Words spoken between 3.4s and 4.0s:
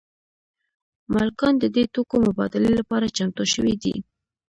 شوي دي